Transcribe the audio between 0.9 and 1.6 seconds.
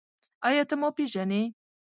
پېژنې؟